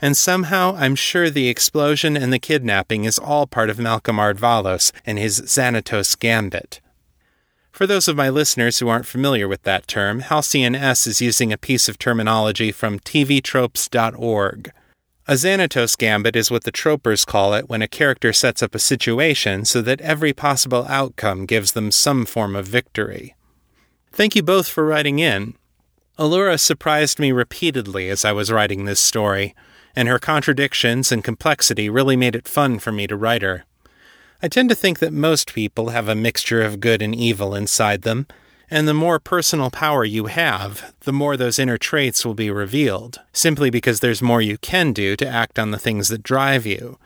[0.00, 4.92] And somehow I'm sure the explosion and the kidnapping is all part of Malcolm Ardvalos
[5.06, 6.80] and his Xanatos gambit.
[7.72, 11.52] For those of my listeners who aren't familiar with that term, Halcyon S is using
[11.52, 14.72] a piece of terminology from tvtropes.org.
[15.28, 18.78] A Xanatos gambit is what the tropers call it when a character sets up a
[18.78, 23.34] situation so that every possible outcome gives them some form of victory.
[24.12, 25.54] Thank you both for writing in.
[26.16, 29.52] Allura surprised me repeatedly as I was writing this story,
[29.96, 33.64] and her contradictions and complexity really made it fun for me to write her.
[34.40, 38.02] I tend to think that most people have a mixture of good and evil inside
[38.02, 38.28] them,
[38.70, 43.20] and the more personal power you have, the more those inner traits will be revealed,
[43.32, 46.98] simply because there's more you can do to act on the things that drive you.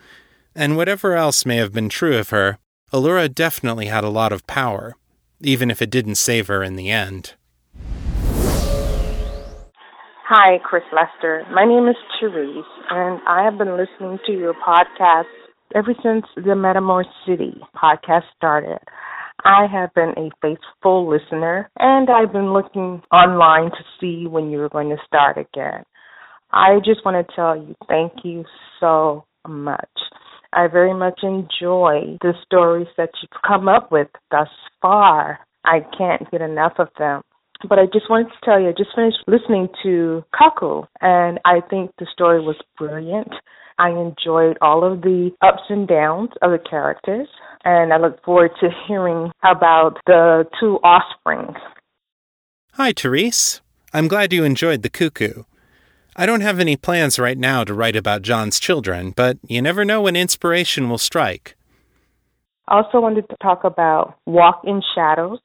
[0.54, 2.58] And whatever else may have been true of her,
[2.92, 4.96] Allura definitely had a lot of power,
[5.40, 7.34] even if it didn't save her in the end.
[10.24, 11.44] Hi, Chris Lester.
[11.52, 15.24] My name is Therese, and I have been listening to your podcast
[15.74, 18.78] ever since the Metamor City podcast started.
[19.44, 24.68] I have been a faithful listener, and I've been looking online to see when you're
[24.68, 25.84] going to start again.
[26.52, 28.44] I just want to tell you thank you
[28.80, 29.88] so much.
[30.52, 34.48] I very much enjoy the stories that you've come up with thus
[34.82, 35.38] far.
[35.64, 37.22] I can't get enough of them.
[37.68, 41.60] But I just wanted to tell you, I just finished listening to Cuckoo, and I
[41.68, 43.32] think the story was brilliant.
[43.80, 47.26] I enjoyed all of the ups and downs of the characters
[47.64, 51.56] and I look forward to hearing about the two offsprings.
[52.74, 53.60] Hi, Therese.
[53.92, 55.44] I'm glad you enjoyed the cuckoo.
[56.16, 59.84] I don't have any plans right now to write about John's children, but you never
[59.84, 61.56] know when inspiration will strike.
[62.68, 65.38] I also wanted to talk about Walk in Shadows.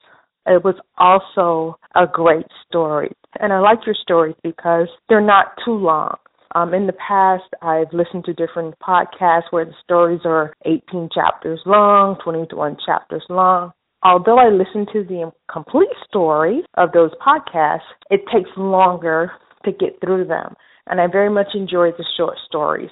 [0.45, 3.11] It was also a great story.
[3.39, 6.17] And I like your stories because they're not too long.
[6.55, 11.59] Um, in the past, I've listened to different podcasts where the stories are 18 chapters
[11.65, 13.73] long, 21 chapters long.
[14.03, 19.33] Although I listen to the complete story of those podcasts, it takes longer
[19.65, 20.55] to get through them.
[20.87, 22.91] And I very much enjoy the short stories.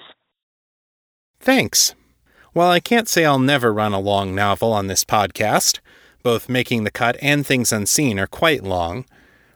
[1.40, 1.94] Thanks.
[2.52, 5.80] While I can't say I'll never run a long novel on this podcast,
[6.22, 9.06] both Making the Cut and Things Unseen are quite long,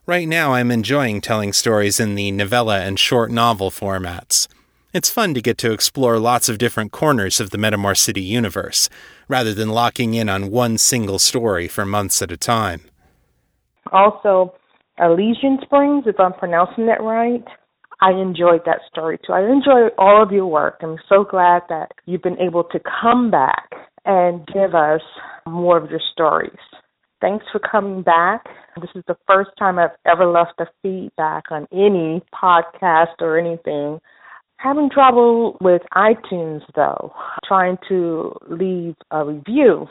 [0.08, 4.48] Right now, I'm enjoying telling stories in the novella and short novel formats.
[4.94, 8.88] It's fun to get to explore lots of different corners of the Metamor City universe,
[9.28, 12.80] rather than locking in on one single story for months at a time.
[13.92, 14.54] Also,
[14.98, 17.44] Elysian Springs, if I'm pronouncing that right,
[18.00, 19.34] I enjoyed that story too.
[19.34, 20.78] I enjoy all of your work.
[20.80, 23.72] I'm so glad that you've been able to come back
[24.06, 25.02] and give us
[25.46, 26.56] more of your stories.
[27.20, 28.46] Thanks for coming back.
[28.80, 34.00] This is the first time I've ever left a feedback on any podcast or anything.
[34.58, 37.12] Having trouble with iTunes though,
[37.46, 39.86] trying to leave a review.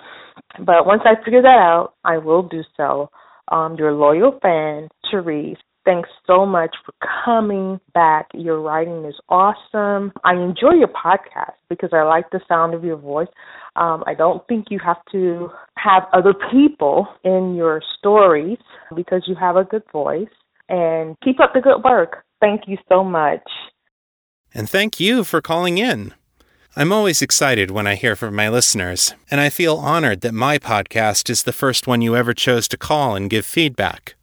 [0.59, 3.09] But once I figure that out, I will do so.
[3.49, 5.57] Um, your loyal fan, Therese.
[5.87, 8.27] Thanks so much for coming back.
[8.33, 10.11] Your writing is awesome.
[10.25, 13.29] I enjoy your podcast because I like the sound of your voice.
[13.77, 18.57] Um, I don't think you have to have other people in your stories
[18.97, 20.27] because you have a good voice.
[20.67, 22.17] And keep up the good work.
[22.41, 23.47] Thank you so much.
[24.53, 26.13] And thank you for calling in.
[26.75, 30.57] I'm always excited when I hear from my listeners, and I feel honored that my
[30.57, 34.16] podcast is the first one you ever chose to call and give feedback.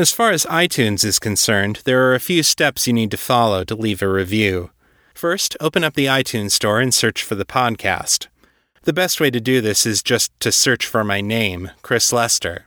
[0.00, 3.64] As far as iTunes is concerned, there are a few steps you need to follow
[3.64, 4.70] to leave a review.
[5.12, 8.28] First, open up the iTunes Store and search for the podcast.
[8.84, 12.64] The best way to do this is just to search for my name, Chris Lester.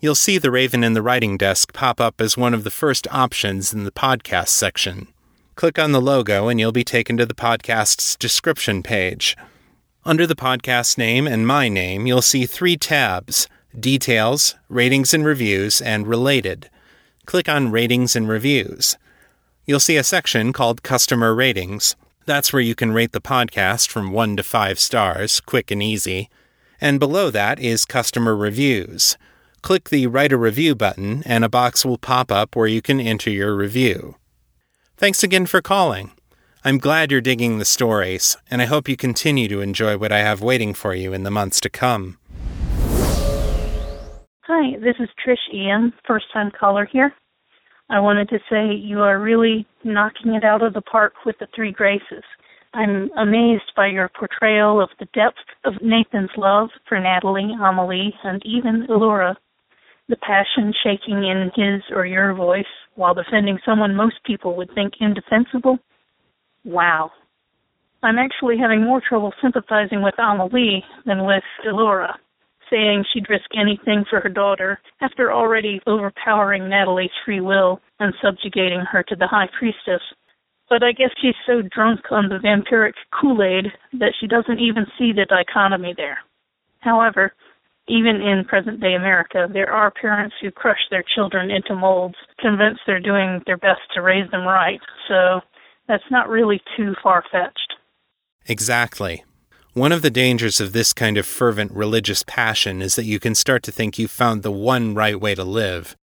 [0.00, 3.06] You'll see the Raven and the Writing Desk pop up as one of the first
[3.10, 5.08] options in the podcast section.
[5.56, 9.36] Click on the logo and you'll be taken to the podcast's description page.
[10.06, 15.80] Under the podcast name and my name, you'll see three tabs Details, Ratings and Reviews,
[15.80, 16.68] and Related.
[17.24, 18.96] Click on Ratings and Reviews.
[19.64, 21.94] You'll see a section called Customer Ratings.
[22.26, 26.28] That's where you can rate the podcast from 1 to 5 stars, quick and easy.
[26.80, 29.16] And below that is Customer Reviews.
[29.62, 33.00] Click the Write a Review button, and a box will pop up where you can
[33.00, 34.16] enter your review.
[34.96, 36.10] Thanks again for calling.
[36.64, 40.18] I'm glad you're digging the stories, and I hope you continue to enjoy what I
[40.18, 42.18] have waiting for you in the months to come.
[44.52, 47.14] Hi, this is Trish Ian, first time caller here.
[47.88, 51.46] I wanted to say you are really knocking it out of the park with the
[51.54, 52.24] three graces.
[52.74, 58.42] I'm amazed by your portrayal of the depth of Nathan's love for Natalie, Amelie, and
[58.44, 59.36] even Elora.
[60.08, 62.64] The passion shaking in his or your voice
[62.96, 65.78] while defending someone most people would think indefensible.
[66.64, 67.12] Wow.
[68.02, 72.16] I'm actually having more trouble sympathizing with Amelie than with Elora
[72.70, 78.80] saying she'd risk anything for her daughter after already overpowering Natalie's free will and subjugating
[78.90, 80.02] her to the High Priestess.
[80.68, 83.66] But I guess she's so drunk on the vampiric Kool Aid
[83.98, 86.18] that she doesn't even see the dichotomy there.
[86.78, 87.32] However,
[87.88, 92.82] even in present day America, there are parents who crush their children into molds, convinced
[92.86, 94.80] they're doing their best to raise them right.
[95.08, 95.40] So
[95.88, 97.74] that's not really too far fetched.
[98.46, 99.24] Exactly.
[99.74, 103.36] One of the dangers of this kind of fervent religious passion is that you can
[103.36, 105.96] start to think you've found the one right way to live.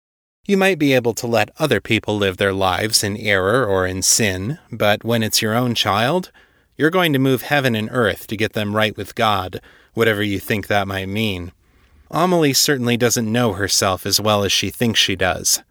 [0.45, 4.03] You might be able to let other people live their lives in error or in
[4.03, 6.31] sin, but when it's your own child,
[6.77, 9.59] you're going to move heaven and earth to get them right with God,
[9.93, 11.51] whatever you think that might mean.
[12.09, 15.61] Amelie certainly doesn't know herself as well as she thinks she does.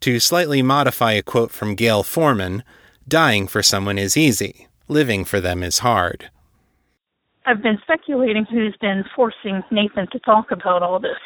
[0.00, 2.64] To slightly modify a quote from Gayle Forman,
[3.06, 6.30] dying for someone is easy, living for them is hard.
[7.46, 11.20] I've been speculating who's been forcing Nathan to talk about all this.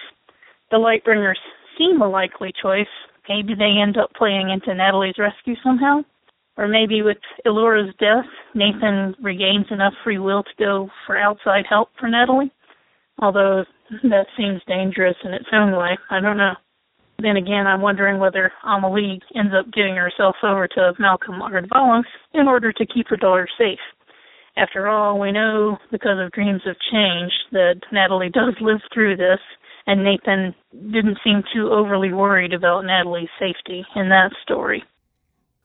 [0.70, 1.38] The Lightbringers
[1.76, 2.86] seem a likely choice.
[3.28, 6.02] Maybe they end up playing into Natalie's rescue somehow.
[6.56, 11.90] Or maybe with Elora's death, Nathan regains enough free will to go for outside help
[12.00, 12.52] for Natalie.
[13.20, 13.64] Although
[14.02, 15.96] that seems dangerous in its own way.
[16.10, 16.54] I don't know.
[17.20, 22.04] Then again, I'm wondering whether Amelie ends up giving herself over to Malcolm Ardvalos
[22.34, 23.78] in order to keep her daughter safe.
[24.58, 29.38] After all, we know because of Dreams of Change that Natalie does live through this,
[29.86, 30.52] and Nathan
[30.90, 34.82] didn't seem too overly worried about Natalie's safety in that story.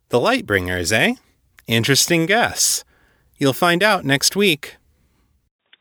[0.09, 1.15] The Lightbringers, eh?
[1.65, 2.83] Interesting guess.
[3.37, 4.75] You'll find out next week.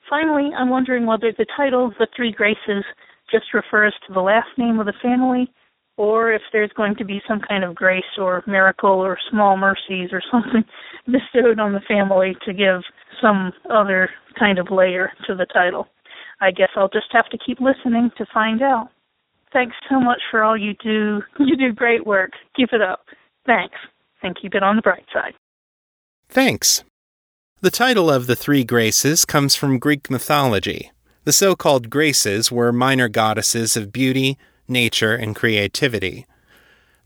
[0.08, 2.84] Finally, I'm wondering whether the title, The Three Graces,
[3.30, 5.52] just refers to the last name of the family
[5.96, 10.10] or if there's going to be some kind of grace or miracle or small mercies
[10.12, 10.64] or something
[11.06, 12.82] bestowed on the family to give
[13.20, 15.88] some other kind of layer to the title.
[16.40, 18.88] I guess I'll just have to keep listening to find out.
[19.52, 21.22] Thanks so much for all you do.
[21.38, 22.30] You do great work.
[22.56, 23.00] Keep it up.
[23.46, 23.76] Thanks.
[24.22, 25.34] And keep it on the bright side.
[26.28, 26.84] Thanks.
[27.60, 30.90] The title of the Three Graces comes from Greek mythology.
[31.24, 36.26] The so called Graces were minor goddesses of beauty, nature, and creativity.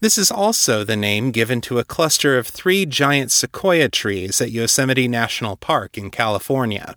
[0.00, 4.50] This is also the name given to a cluster of three giant sequoia trees at
[4.50, 6.94] Yosemite National Park in California.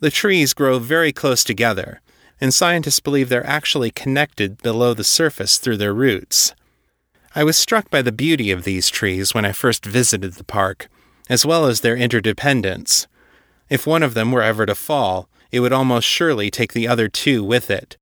[0.00, 2.02] The trees grow very close together,
[2.42, 6.54] and scientists believe they're actually connected below the surface through their roots.
[7.34, 10.88] I was struck by the beauty of these trees when I first visited the park,
[11.30, 13.06] as well as their interdependence.
[13.70, 17.08] If one of them were ever to fall, it would almost surely take the other
[17.08, 17.96] two with it.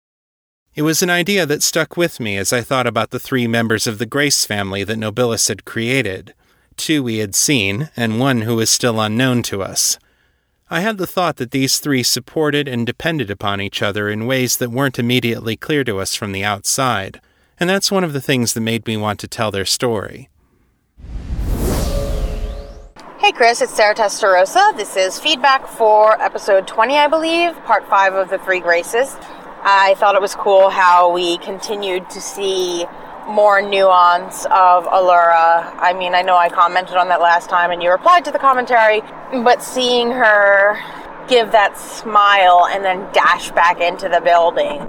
[0.81, 3.87] It was an idea that stuck with me as I thought about the three members
[3.87, 6.33] of the Grace family that Nobilis had created
[6.79, 9.99] two we had seen, and one who was still unknown to us.
[10.71, 14.57] I had the thought that these three supported and depended upon each other in ways
[14.57, 17.21] that weren't immediately clear to us from the outside,
[17.59, 20.31] and that's one of the things that made me want to tell their story.
[23.19, 24.75] Hey Chris, it's Sarah Testarossa.
[24.79, 29.15] This is feedback for episode 20, I believe, part 5 of the Three Graces.
[29.63, 32.87] I thought it was cool how we continued to see
[33.29, 35.75] more nuance of Allura.
[35.79, 38.39] I mean, I know I commented on that last time and you replied to the
[38.39, 39.03] commentary,
[39.33, 40.79] but seeing her
[41.29, 44.81] give that smile and then dash back into the building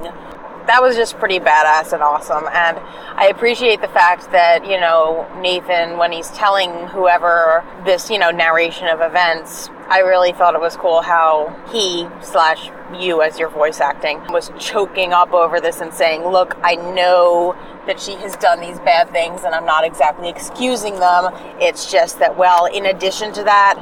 [0.67, 2.45] that was just pretty badass and awesome.
[2.51, 2.77] And
[3.17, 8.31] I appreciate the fact that, you know, Nathan, when he's telling whoever this, you know,
[8.31, 13.49] narration of events, I really thought it was cool how he slash you as your
[13.49, 17.55] voice acting was choking up over this and saying, Look, I know
[17.87, 21.33] that she has done these bad things and I'm not exactly excusing them.
[21.59, 23.77] It's just that, well, in addition to that,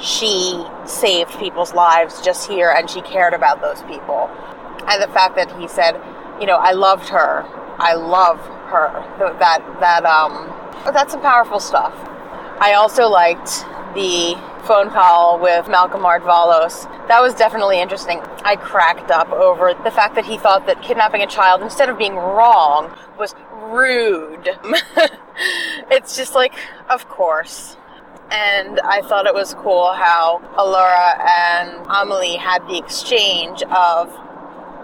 [0.00, 4.30] she saved people's lives just here and she cared about those people.
[4.86, 6.00] And the fact that he said,
[6.40, 7.44] you know, I loved her.
[7.78, 8.38] I love
[8.70, 8.90] her.
[9.38, 10.46] That that um,
[10.92, 11.94] that's some powerful stuff.
[12.60, 13.64] I also liked
[13.94, 16.84] the phone call with Malcolm Ardvalos.
[17.08, 18.20] That was definitely interesting.
[18.44, 21.98] I cracked up over the fact that he thought that kidnapping a child, instead of
[21.98, 24.48] being wrong, was rude.
[25.90, 26.54] it's just like,
[26.88, 27.76] of course.
[28.30, 34.08] And I thought it was cool how Allura and Amelie had the exchange of,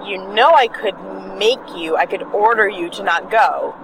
[0.05, 0.97] you know, I could
[1.38, 3.74] make you, I could order you to not go.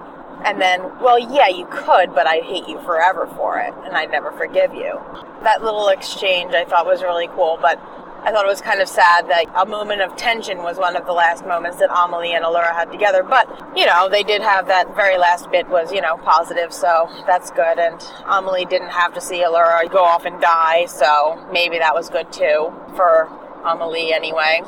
[0.45, 4.11] And then, well, yeah, you could, but I'd hate you forever for it, and I'd
[4.11, 4.99] never forgive you.
[5.43, 7.79] That little exchange I thought was really cool, but
[8.25, 11.05] I thought it was kind of sad that a moment of tension was one of
[11.05, 13.21] the last moments that Amelie and Allura had together.
[13.21, 17.09] But, you know, they did have that very last bit was, you know, positive, so
[17.27, 17.79] that's good.
[17.79, 22.09] And Amelie didn't have to see Allura go off and die, so maybe that was
[22.09, 23.29] good too for
[23.65, 24.61] Amelie anyway.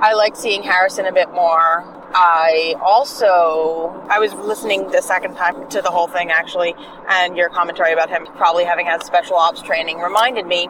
[0.00, 1.84] I like seeing Harrison a bit more.
[2.14, 6.74] I also I was listening the second time to the whole thing actually,
[7.08, 10.68] and your commentary about him probably having had special ops training reminded me.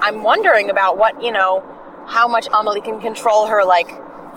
[0.00, 1.62] I'm wondering about what you know,
[2.06, 3.88] how much Amelie can control her like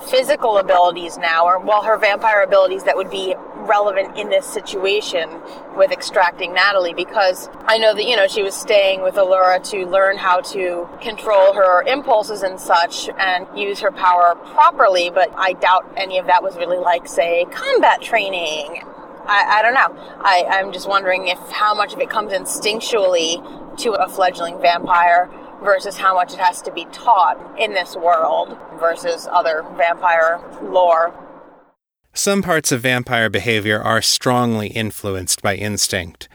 [0.03, 3.35] physical abilities now, or well, her vampire abilities that would be
[3.67, 5.29] relevant in this situation
[5.75, 9.85] with extracting Natalie because I know that, you know, she was staying with Allura to
[9.85, 15.53] learn how to control her impulses and such and use her power properly, but I
[15.53, 18.83] doubt any of that was really like, say, combat training.
[19.25, 19.93] I, I don't know.
[20.21, 25.29] I, I'm just wondering if how much of it comes instinctually to a fledgling vampire
[25.63, 31.13] versus how much it has to be taught in this world versus other vampire lore.
[32.17, 36.27] Some parts of vampire behavior are strongly influenced by instinct.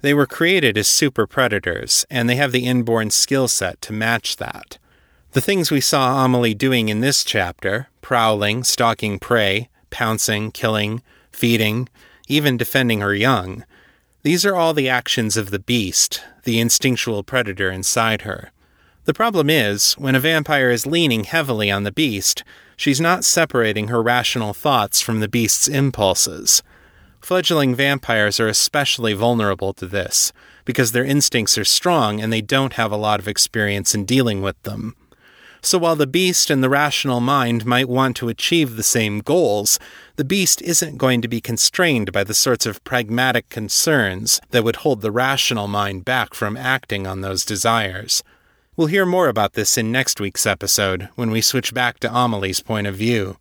[0.00, 4.36] They were created as super predators, and they have the inborn skill set to match
[4.36, 4.78] that.
[5.32, 11.88] The things we saw Amelie doing in this chapter prowling, stalking prey, pouncing, killing, feeding,
[12.28, 13.64] even defending her young
[14.24, 18.52] these are all the actions of the beast, the instinctual predator inside her.
[19.04, 22.42] The problem is, when a vampire is leaning heavily on the beast,
[22.74, 26.62] she's not separating her rational thoughts from the beast's impulses.
[27.20, 30.32] Fledgling vampires are especially vulnerable to this,
[30.64, 34.40] because their instincts are strong and they don't have a lot of experience in dealing
[34.40, 34.96] with them.
[35.60, 39.78] So while the beast and the rational mind might want to achieve the same goals,
[40.16, 44.76] the beast isn't going to be constrained by the sorts of pragmatic concerns that would
[44.76, 48.22] hold the rational mind back from acting on those desires.
[48.76, 52.58] We'll hear more about this in next week's episode when we switch back to Amelie's
[52.58, 53.36] point of view.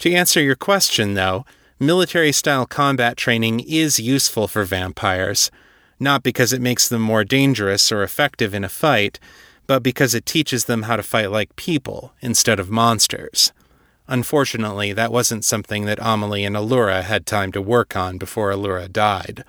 [0.00, 1.46] To answer your question, though,
[1.80, 5.50] military style combat training is useful for vampires,
[5.98, 9.18] not because it makes them more dangerous or effective in a fight,
[9.66, 13.54] but because it teaches them how to fight like people instead of monsters.
[14.06, 18.92] Unfortunately, that wasn't something that Amelie and Allura had time to work on before Allura
[18.92, 19.44] died.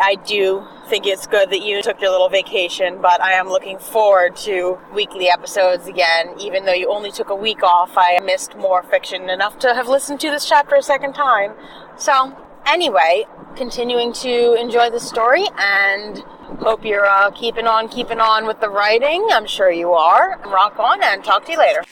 [0.00, 3.78] I do think it's good that you took your little vacation, but I am looking
[3.78, 6.34] forward to weekly episodes again.
[6.38, 9.88] Even though you only took a week off, I missed more fiction enough to have
[9.88, 11.54] listened to this chapter a second time.
[11.96, 12.36] So
[12.66, 13.24] Anyway,
[13.56, 16.18] continuing to enjoy the story and
[16.60, 19.26] hope you're uh, keeping on, keeping on with the writing.
[19.32, 20.38] I'm sure you are.
[20.46, 21.82] Rock on and talk to you later.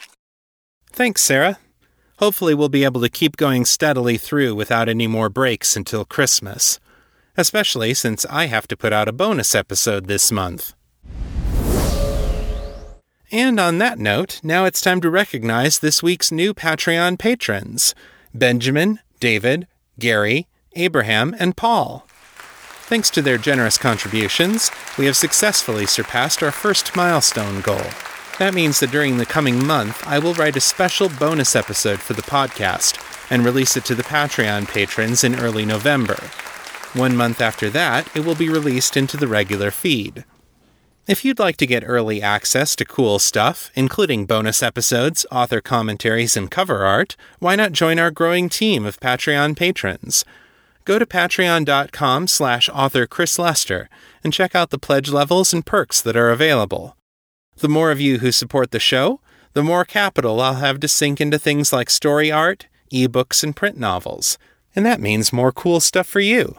[0.87, 1.59] Thanks, Sarah.
[2.19, 6.79] Hopefully, we'll be able to keep going steadily through without any more breaks until Christmas.
[7.41, 10.75] Especially since I have to put out a bonus episode this month.
[13.33, 17.95] And on that note, now it's time to recognize this week's new Patreon patrons
[18.35, 19.67] Benjamin, David,
[19.99, 22.07] Gary, Abraham, and Paul.
[22.91, 27.89] Thanks to their generous contributions, we have successfully surpassed our first milestone goal.
[28.39, 32.13] That means that during the coming month, I will write a special bonus episode for
[32.13, 36.19] the podcast and release it to the Patreon patrons in early November.
[36.95, 40.25] One month after that, it will be released into the regular feed.
[41.07, 46.37] If you'd like to get early access to cool stuff, including bonus episodes, author commentaries,
[46.37, 50.25] and cover art, why not join our growing team of Patreon patrons?
[50.85, 53.89] Go to patreon.com slash author Chris Lester
[54.25, 56.97] and check out the pledge levels and perks that are available.
[57.59, 59.21] The more of you who support the show,
[59.53, 63.79] the more capital I'll have to sink into things like story art, ebooks, and print
[63.79, 64.39] novels.
[64.75, 66.57] And that means more cool stuff for you.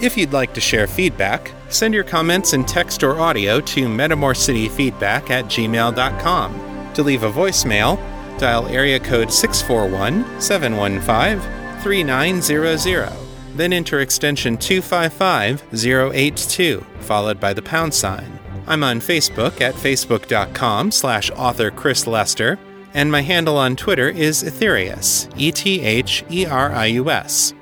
[0.00, 5.28] If you'd like to share feedback, send your comments in text or audio to metamorcityfeedback
[5.28, 6.92] at gmail.com.
[6.94, 7.98] To leave a voicemail,
[8.38, 13.12] dial area code 641 715 3900.
[13.54, 18.38] Then enter extension 255082, followed by the pound sign.
[18.66, 22.58] I'm on Facebook at facebook.com slash author Chris Lester,
[22.94, 27.52] and my handle on Twitter is Etherius, E T H E R I U S.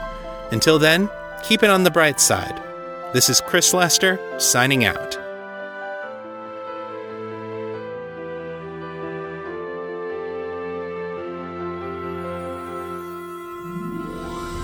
[0.52, 1.08] Until then,
[1.44, 2.60] keep it on the bright side.
[3.14, 5.23] This is Chris Lester, signing out.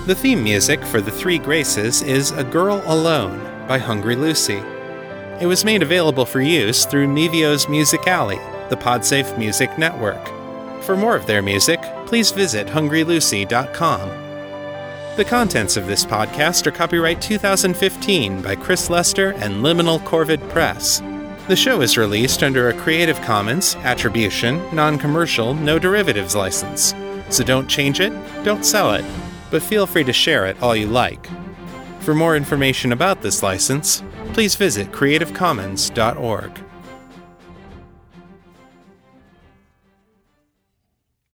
[0.09, 3.37] The theme music for The Three Graces is A Girl Alone
[3.67, 4.59] by Hungry Lucy.
[5.39, 8.39] It was made available for use through Mevio's Music Alley,
[8.69, 10.25] the Podsafe Music Network.
[10.83, 14.09] For more of their music, please visit hungrylucy.com.
[15.15, 21.03] The contents of this podcast are copyright 2015 by Chris Lester and Liminal Corvid Press.
[21.47, 26.95] The show is released under a Creative Commons Attribution, Non Commercial, No Derivatives license.
[27.29, 28.11] So don't change it,
[28.43, 29.05] don't sell it,
[29.51, 31.27] but feel free to share it all you like.
[32.01, 36.68] For more information about this license, please visit creativecommons.org.